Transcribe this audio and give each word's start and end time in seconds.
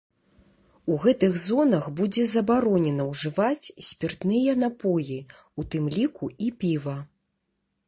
У 0.93 0.95
гэтых 1.03 1.35
зонах 1.41 1.83
будзе 1.99 2.23
забаронена 2.31 3.03
ўжываць 3.11 3.71
спіртныя 3.89 4.57
напоі, 4.65 5.19
у 5.61 5.69
тым 5.75 5.83
ліку 5.99 6.25
і 6.47 6.53
піва. 6.65 6.99